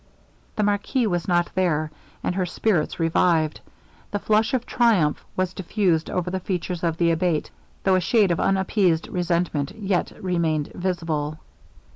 [0.55, 1.91] The marquis was not there,
[2.23, 3.61] and her spirits revived.
[4.09, 7.51] The flush of triumph was diffused over the features of the Abate,
[7.83, 11.37] though a shade of unappeased resentment yet remained visible.